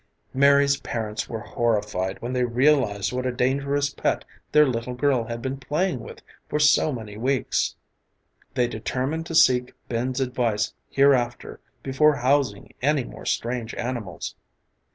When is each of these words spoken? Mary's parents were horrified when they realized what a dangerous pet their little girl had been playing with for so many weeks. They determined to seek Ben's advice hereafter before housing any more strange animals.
Mary's 0.33 0.77
parents 0.79 1.29
were 1.29 1.41
horrified 1.41 2.19
when 2.23 2.33
they 2.33 2.43
realized 2.43 3.13
what 3.13 3.27
a 3.27 3.31
dangerous 3.31 3.93
pet 3.93 4.25
their 4.51 4.65
little 4.65 4.95
girl 4.95 5.25
had 5.25 5.43
been 5.43 5.57
playing 5.57 5.99
with 5.99 6.23
for 6.49 6.57
so 6.57 6.91
many 6.91 7.17
weeks. 7.17 7.75
They 8.55 8.67
determined 8.67 9.27
to 9.27 9.35
seek 9.35 9.73
Ben's 9.89 10.19
advice 10.19 10.73
hereafter 10.89 11.59
before 11.83 12.15
housing 12.15 12.73
any 12.81 13.03
more 13.03 13.27
strange 13.27 13.75
animals. 13.75 14.33